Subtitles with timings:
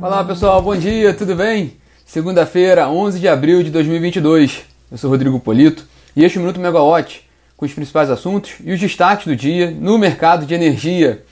[0.00, 1.76] Olá pessoal, bom dia, tudo bem?
[2.06, 4.60] Segunda-feira, 11 de abril de 2022.
[4.92, 5.84] Eu sou Rodrigo Polito
[6.14, 9.72] e este é o Minuto Megawatt com os principais assuntos e os destaques do dia
[9.72, 11.24] no mercado de energia.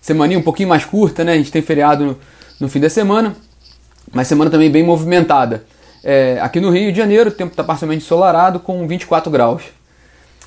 [0.00, 1.34] Semaninha um pouquinho mais curta, né?
[1.34, 2.18] A gente tem feriado
[2.58, 3.36] no, fim da semana,
[4.10, 5.62] mas semana também bem movimentada.
[6.02, 9.64] É, aqui no Rio de Janeiro o tempo está parcialmente ensolarado com 24 graus.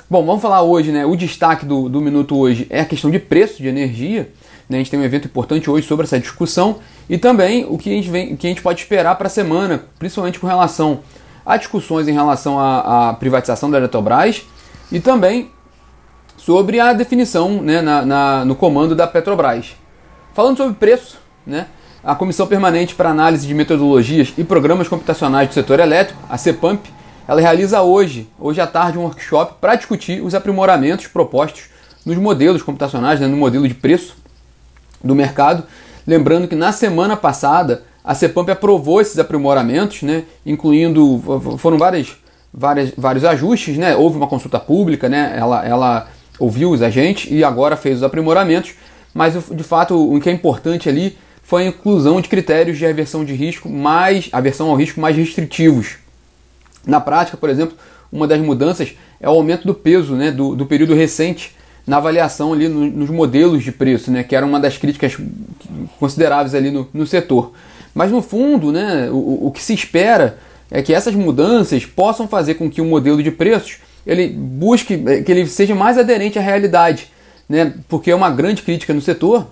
[0.10, 1.06] Bom, vamos falar hoje, né?
[1.06, 4.32] O destaque do, do minuto hoje é a questão de preço de energia.
[4.70, 4.78] Né?
[4.78, 6.78] A gente tem um evento importante hoje sobre essa discussão
[7.10, 9.84] e também o que a gente, vem, que a gente pode esperar para a semana,
[10.00, 11.02] principalmente com relação
[11.46, 14.46] a discussões em relação à, à, privatização da Eletrobras
[14.90, 15.52] e também
[16.38, 19.76] sobre a definição né, na, na, no comando da Petrobras.
[20.34, 21.68] Falando sobre preço, né,
[22.02, 26.96] a Comissão Permanente para Análise de Metodologias e Programas Computacionais do Setor Elétrico, a CEPAMP,
[27.28, 31.64] ela realiza hoje, hoje à tarde, um workshop para discutir os aprimoramentos propostos
[32.06, 34.16] nos modelos computacionais, né, no modelo de preço
[35.04, 35.64] do mercado.
[36.06, 41.22] Lembrando que na semana passada a CEPAMP aprovou esses aprimoramentos, né, incluindo
[41.58, 42.16] foram várias,
[42.54, 46.08] várias, vários ajustes, né, houve uma consulta pública, né, ela, ela
[46.40, 48.76] ouviu os agentes e agora fez os aprimoramentos,
[49.14, 53.26] mas de fato o que é importante ali foi a inclusão de critérios de aversão
[53.26, 55.98] de risco mais aversão ao risco mais restritivos.
[56.88, 57.78] Na prática, por exemplo,
[58.12, 62.54] uma das mudanças é o aumento do peso né, do, do período recente na avaliação
[62.54, 65.18] ali no, nos modelos de preço, né, que era uma das críticas
[66.00, 67.52] consideráveis ali no, no setor.
[67.94, 70.38] Mas no fundo, né, o, o que se espera
[70.72, 75.22] é que essas mudanças possam fazer com que o modelo de preços ele busque é,
[75.22, 77.12] que ele seja mais aderente à realidade,
[77.48, 77.74] né?
[77.90, 79.48] Porque é uma grande crítica no setor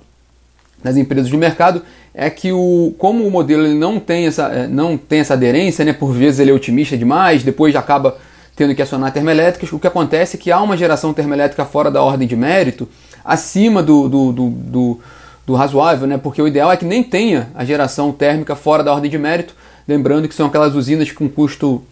[0.85, 1.81] das empresas do mercado
[2.13, 5.91] é que o como o modelo não tem essa é, não tem essa aderência, né?
[5.91, 8.15] Por vezes ele é otimista demais, depois acaba
[8.55, 12.01] tendo que acionar termoelétricas, o que acontece é que há uma geração termoelétrica fora da
[12.01, 12.87] ordem de mérito,
[13.23, 14.99] acima do, do, do, do,
[15.45, 16.17] do razoável, né?
[16.17, 19.53] porque o ideal é que nem tenha a geração térmica fora da ordem de mérito,
[19.85, 21.83] lembrando que são aquelas usinas com custo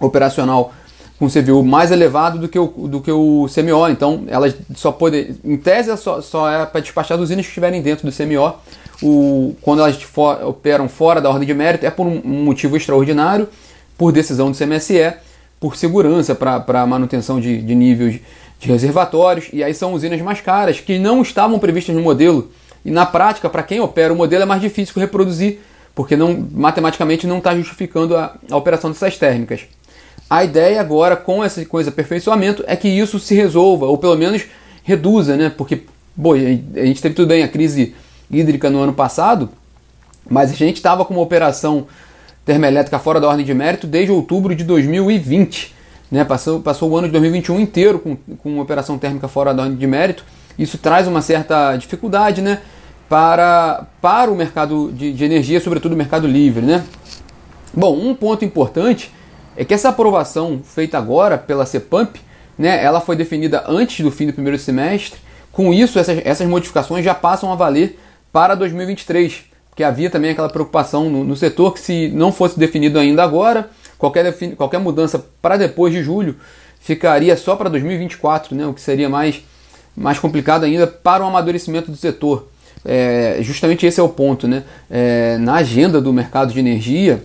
[0.00, 0.74] operacional
[1.18, 5.36] com CVU mais elevado do que o, do que o CMO, então elas só podem,
[5.44, 8.54] em tese só, só é para despachar as usinas que estiverem dentro do CMO,
[9.02, 13.48] o, quando elas for, operam fora da ordem de mérito é por um motivo extraordinário,
[13.96, 15.14] por decisão do CMSE,
[15.58, 18.20] por segurança para manutenção de, de níveis
[18.58, 22.50] de reservatórios, e aí são usinas mais caras que não estavam previstas no modelo.
[22.84, 25.60] E na prática, para quem opera o modelo, é mais difícil reproduzir,
[25.94, 29.66] porque não, matematicamente não está justificando a, a operação dessas térmicas.
[30.28, 34.44] A ideia agora, com essa coisa aperfeiçoamento, é que isso se resolva, ou pelo menos
[34.82, 35.52] reduza, né?
[35.56, 35.82] Porque,
[36.16, 37.94] bom, a gente teve tudo bem a crise
[38.30, 39.48] hídrica no ano passado,
[40.28, 41.86] mas a gente estava com uma operação
[42.44, 45.74] termoelétrica fora da ordem de mérito desde outubro de 2020.
[46.10, 46.24] Né?
[46.24, 49.78] Passou, passou o ano de 2021 inteiro com, com uma operação térmica fora da ordem
[49.78, 50.24] de mérito.
[50.58, 52.60] Isso traz uma certa dificuldade né?
[53.08, 56.64] para, para o mercado de, de energia, sobretudo o mercado livre.
[56.64, 56.84] Né?
[57.74, 59.12] Bom, um ponto importante
[59.56, 62.16] é que essa aprovação feita agora pela CEPAMP,
[62.58, 65.18] né, ela foi definida antes do fim do primeiro semestre.
[65.50, 67.98] Com isso, essas, essas modificações já passam a valer
[68.32, 72.98] para 2023 porque havia também aquela preocupação no, no setor que se não fosse definido
[72.98, 73.68] ainda agora,
[73.98, 76.36] qualquer, qualquer mudança para depois de julho
[76.80, 79.44] ficaria só para 2024, né, o que seria mais,
[79.94, 82.48] mais complicado ainda para o amadurecimento do setor.
[82.86, 84.48] É, justamente esse é o ponto.
[84.48, 84.62] Né?
[84.90, 87.22] É, na agenda do mercado de energia,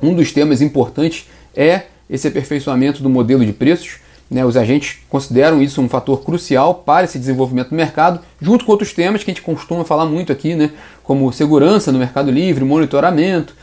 [0.00, 1.26] um dos temas importantes
[1.56, 3.98] é esse aperfeiçoamento do modelo de preços.
[4.30, 8.72] Né, os agentes consideram isso um fator crucial para esse desenvolvimento do mercado, junto com
[8.72, 10.70] outros temas que a gente costuma falar muito aqui, né,
[11.02, 13.54] como segurança no mercado livre, monitoramento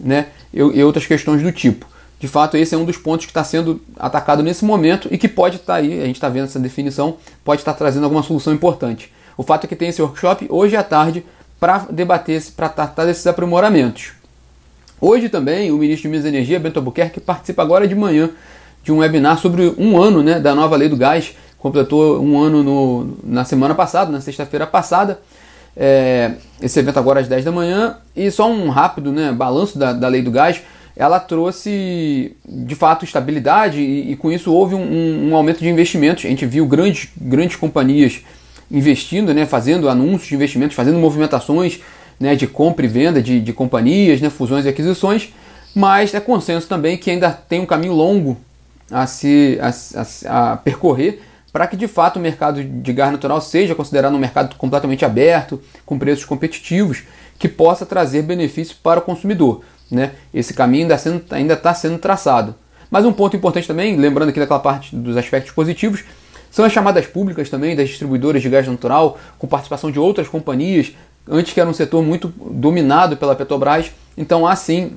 [0.00, 1.86] né, e, e outras questões do tipo.
[2.18, 5.28] De fato, esse é um dos pontos que está sendo atacado nesse momento e que
[5.28, 8.22] pode estar tá aí, a gente está vendo essa definição, pode estar tá trazendo alguma
[8.22, 9.12] solução importante.
[9.36, 11.24] O fato é que tem esse workshop hoje à tarde
[11.60, 14.12] para debater, para tratar desses aprimoramentos.
[15.00, 18.30] Hoje também o ministro de Minas e Energia, Bento Albuquerque, participa agora de manhã
[18.82, 21.34] de um webinar sobre um ano né, da nova lei do gás.
[21.58, 25.20] Completou um ano no, na semana passada, na sexta-feira passada.
[25.76, 26.32] É,
[26.62, 27.96] esse evento agora às 10 da manhã.
[28.14, 30.62] E só um rápido né, balanço da, da lei do gás.
[30.96, 36.24] Ela trouxe de fato estabilidade e, e com isso houve um, um, aumento de investimentos.
[36.24, 38.22] A gente viu grandes, grandes companhias
[38.70, 41.80] investindo, né, fazendo anúncios de investimentos, fazendo movimentações
[42.18, 45.32] né, de compra e venda de, de companhias, né, fusões e aquisições,
[45.74, 48.36] mas é consenso também que ainda tem um caminho longo
[48.90, 49.70] a se a,
[50.30, 51.20] a, a percorrer
[51.56, 55.58] para que de fato o mercado de gás natural seja considerado um mercado completamente aberto,
[55.86, 57.04] com preços competitivos,
[57.38, 59.62] que possa trazer benefício para o consumidor.
[59.90, 60.12] Né?
[60.34, 60.86] Esse caminho
[61.30, 62.54] ainda está sendo traçado.
[62.90, 66.04] Mas um ponto importante também, lembrando aqui daquela parte dos aspectos positivos,
[66.50, 70.92] são as chamadas públicas também das distribuidoras de gás natural, com participação de outras companhias,
[71.28, 73.90] antes que era um setor muito dominado pela Petrobras.
[74.16, 74.92] Então há sim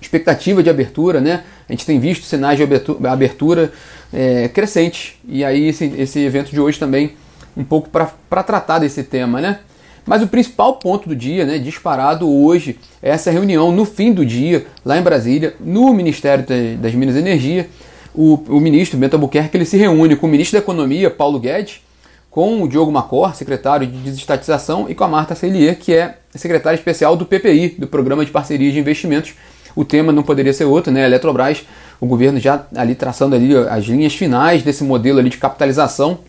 [0.00, 1.44] expectativa de abertura, né?
[1.68, 2.64] A gente tem visto sinais de
[3.06, 3.72] abertura
[4.12, 5.14] é, crescentes.
[5.26, 7.12] E aí esse, esse evento de hoje também
[7.56, 9.58] um pouco para tratar desse tema, né?
[10.06, 14.24] Mas o principal ponto do dia, né, disparado hoje, é essa reunião no fim do
[14.24, 16.46] dia, lá em Brasília, no Ministério
[16.78, 17.68] das Minas e Energia.
[18.14, 21.82] O, o ministro Bento Albuquerque ele se reúne com o ministro da Economia, Paulo Guedes,
[22.38, 26.76] com o Diogo Macor, secretário de desestatização, e com a Marta Celier, que é secretária
[26.76, 29.34] especial do PPI, do Programa de Parceria de Investimentos.
[29.74, 31.04] O tema não poderia ser outro, né?
[31.04, 31.66] Eletrobras,
[32.00, 36.20] o governo já ali traçando ali as linhas finais desse modelo ali de capitalização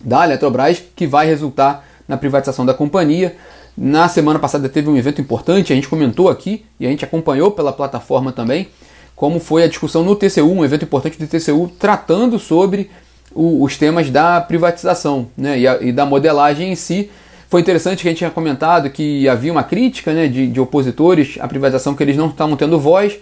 [0.00, 3.36] da Eletrobras, que vai resultar na privatização da companhia.
[3.76, 7.52] Na semana passada teve um evento importante, a gente comentou aqui e a gente acompanhou
[7.52, 8.66] pela plataforma também,
[9.14, 12.90] como foi a discussão no TCU, um evento importante do TCU, tratando sobre
[13.38, 17.08] o, os temas da privatização né, e, a, e, da modelagem em si.
[17.48, 21.38] Foi interessante que a gente tinha comentado que havia uma crítica né, de, de opositores
[21.40, 23.16] à privatização, que eles não estavam tendo voz.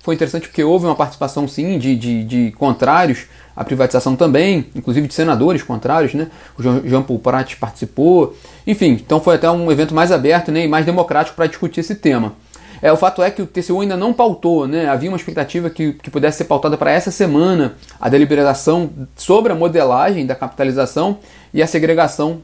[0.00, 3.24] Foi interessante porque houve uma participação sim de, de, de contrários
[3.56, 6.28] à privatização também, inclusive de senadores contrários, né?
[6.58, 8.36] O Jean, Paul Prat participou.
[8.66, 11.94] Enfim, então foi até um evento mais aberto né, e mais democrático para discutir esse
[11.94, 12.34] tema.
[12.82, 14.88] É, o fato é que o TCU ainda não pautou, né?
[14.88, 19.54] Havia uma expectativa que, que pudesse ser pautada para essa semana a deliberação sobre a
[19.54, 21.18] modelagem da capitalização
[21.54, 22.42] e a segregação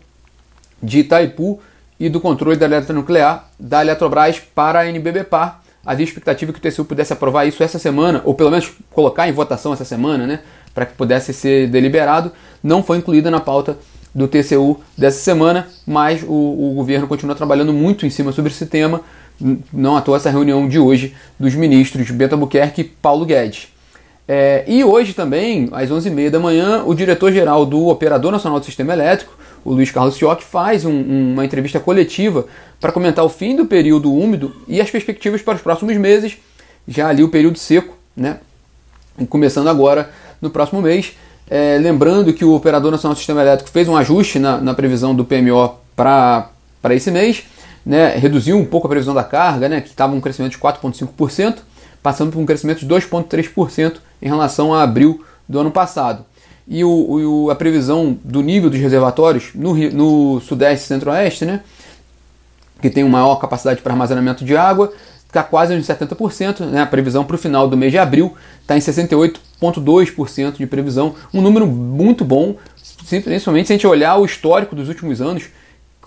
[0.80, 1.58] de Itaipu
[1.98, 5.60] e do controle da eletronuclear da Eletrobras para a NBBPAR.
[5.84, 9.32] Havia expectativa que o TCU pudesse aprovar isso essa semana, ou pelo menos colocar em
[9.32, 10.40] votação essa semana, né?
[10.72, 12.30] Para que pudesse ser deliberado.
[12.62, 13.76] Não foi incluída na pauta
[14.14, 16.28] do TCU dessa semana, mas o,
[16.70, 19.02] o governo continua trabalhando muito em cima sobre esse tema
[19.72, 23.68] não à toa essa reunião de hoje dos ministros Bento Albuquerque e Paulo Guedes.
[24.26, 28.92] É, e hoje também, às 11h30 da manhã, o diretor-geral do Operador Nacional do Sistema
[28.92, 29.32] Elétrico,
[29.64, 32.46] o Luiz Carlos Sioc, faz um, uma entrevista coletiva
[32.78, 36.36] para comentar o fim do período úmido e as perspectivas para os próximos meses,
[36.86, 38.38] já ali o período seco, né?
[39.30, 41.12] Começando agora no próximo mês.
[41.50, 45.14] É, lembrando que o Operador Nacional do Sistema Elétrico fez um ajuste na, na previsão
[45.14, 46.50] do PMO para
[46.90, 47.44] esse mês
[47.88, 51.60] né, reduziu um pouco a previsão da carga, né, que estava um crescimento de 4,5%,
[52.02, 56.22] passando por um crescimento de 2,3% em relação a abril do ano passado.
[56.68, 61.62] E o, o, a previsão do nível dos reservatórios no, no Sudeste e Centro-Oeste, né,
[62.82, 64.92] que tem uma maior capacidade para armazenamento de água,
[65.26, 66.66] está quase em 70%.
[66.66, 71.14] Né, a previsão para o final do mês de abril está em 68,2% de previsão,
[71.32, 72.54] um número muito bom,
[73.08, 75.44] principalmente se a gente olhar o histórico dos últimos anos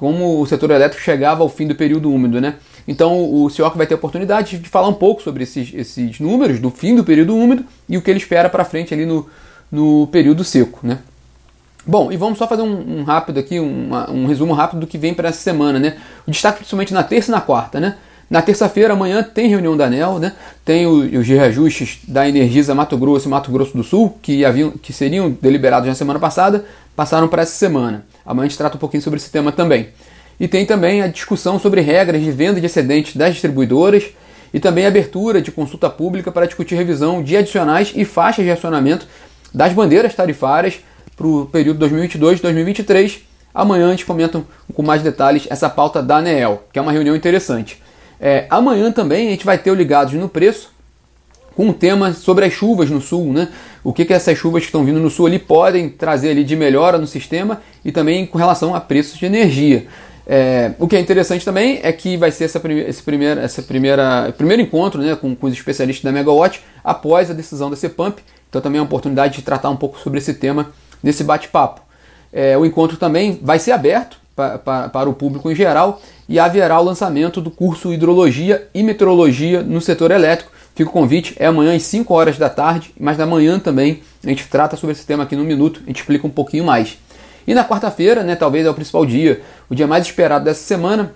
[0.01, 2.55] como o setor elétrico chegava ao fim do período úmido, né?
[2.87, 6.59] Então o CIOC vai ter a oportunidade de falar um pouco sobre esses, esses números
[6.59, 9.29] do fim do período úmido e o que ele espera para frente ali no,
[9.71, 10.97] no período seco, né?
[11.85, 14.97] Bom, e vamos só fazer um, um rápido aqui, um, um resumo rápido do que
[14.97, 15.97] vem para essa semana, né?
[16.25, 17.97] O destaque principalmente na terça e na quarta, né?
[18.27, 20.33] Na terça-feira, amanhã, tem reunião da ANEL, né?
[20.65, 24.71] tem o, os reajustes da Energisa Mato Grosso e Mato Grosso do Sul, que, haviam,
[24.71, 26.65] que seriam deliberados na semana passada,
[26.95, 28.03] passaram para essa semana.
[28.25, 29.89] Amanhã a gente trata um pouquinho sobre esse tema também.
[30.39, 34.05] E tem também a discussão sobre regras de venda de excedentes das distribuidoras
[34.53, 38.51] e também a abertura de consulta pública para discutir revisão de adicionais e faixas de
[38.51, 39.07] acionamento
[39.53, 40.79] das bandeiras tarifárias
[41.15, 43.19] para o período 2022-2023.
[43.53, 47.15] Amanhã a gente comenta com mais detalhes essa pauta da ANEEL, que é uma reunião
[47.15, 47.81] interessante.
[48.19, 50.71] É, amanhã também a gente vai ter o Ligados no Preço,
[51.55, 53.49] com um tema sobre as chuvas no sul, né?
[53.83, 56.55] O que, que essas chuvas que estão vindo no sul ali podem trazer ali de
[56.55, 59.87] melhora no sistema e também com relação a preços de energia.
[60.25, 63.61] É, o que é interessante também é que vai ser essa, prime esse primeira, essa
[63.61, 68.19] primeira, primeiro encontro né, com, com, os especialistas da Megawatt após a decisão da CEPAMP.
[68.47, 71.81] Então também é uma oportunidade de tratar um pouco sobre esse tema nesse bate-papo.
[72.31, 76.83] É, o encontro também vai ser aberto para o público em geral e haverá o
[76.83, 80.51] lançamento do curso Hidrologia e Meteorologia no setor elétrico.
[80.81, 84.29] Fica o convite, é amanhã às 5 horas da tarde, mas da manhã também a
[84.29, 86.97] gente trata sobre esse tema aqui no minuto, a gente explica um pouquinho mais.
[87.45, 91.13] E na quarta-feira, né, talvez é o principal dia, o dia mais esperado dessa semana,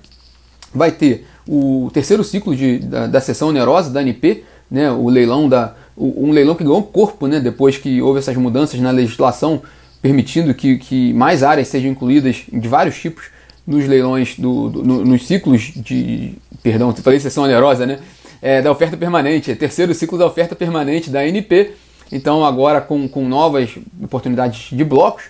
[0.72, 5.50] vai ter o terceiro ciclo de, da, da sessão onerosa da ANP, né, o leilão
[5.50, 9.64] da, um leilão que ganhou corpo né, depois que houve essas mudanças na legislação
[10.00, 13.32] permitindo que, que mais áreas sejam incluídas de vários tipos
[13.66, 16.34] nos leilões, do, do no, nos ciclos de.
[16.62, 17.98] Perdão, falei sessão onerosa, né?
[18.46, 21.72] É, da oferta permanente, é terceiro ciclo da oferta permanente da ANP.
[22.12, 23.72] Então, agora com, com novas
[24.04, 25.24] oportunidades de blocos.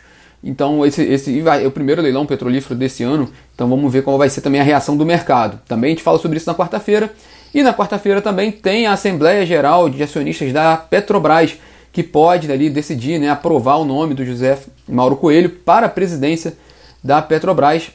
[0.44, 3.32] Então, esse, esse é o primeiro leilão petrolífero desse ano.
[3.54, 5.62] Então, vamos ver como vai ser também a reação do mercado.
[5.66, 7.10] Também a gente fala sobre isso na quarta-feira.
[7.54, 11.58] E na quarta-feira também tem a Assembleia Geral de Acionistas da Petrobras
[11.94, 16.58] que pode ali decidir, né, aprovar o nome do José Mauro Coelho para a presidência
[17.02, 17.92] da Petrobras.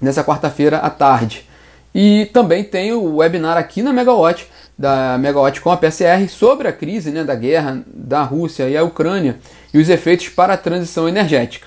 [0.00, 1.47] nessa quarta-feira à tarde.
[1.94, 4.46] E também tem o webinar aqui na Megawatt,
[4.78, 8.84] da Megawatt com a PSR, sobre a crise né, da guerra da Rússia e a
[8.84, 9.38] Ucrânia
[9.72, 11.66] e os efeitos para a transição energética.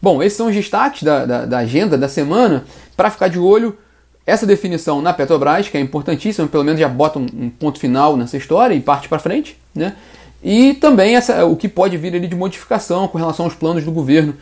[0.00, 2.64] Bom, esses são os destaques da, da, da agenda da semana.
[2.96, 3.78] Para ficar de olho,
[4.26, 8.16] essa definição na Petrobras, que é importantíssima, pelo menos já bota um, um ponto final
[8.16, 9.94] nessa história e parte para frente, né?
[10.42, 13.92] E também essa, o que pode vir ali de modificação com relação aos planos do
[13.92, 14.34] governo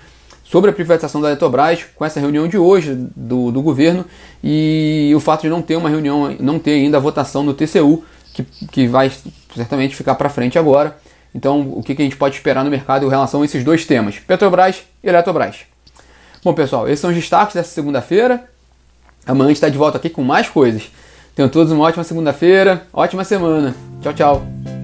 [0.50, 4.04] sobre a privatização da Eletrobras, com essa reunião de hoje do, do governo
[4.42, 8.04] e o fato de não ter uma reunião, não ter ainda a votação do TCU,
[8.34, 9.12] que, que vai
[9.54, 10.96] certamente ficar para frente agora.
[11.32, 13.84] Então, o que, que a gente pode esperar no mercado em relação a esses dois
[13.84, 15.60] temas, Petrobras e Eletrobras.
[16.42, 18.48] Bom, pessoal, esses são os destaques dessa segunda-feira.
[19.24, 20.90] Amanhã a gente está de volta aqui com mais coisas.
[21.36, 23.74] Tenham todos uma ótima segunda-feira, ótima semana.
[24.02, 24.79] Tchau, tchau.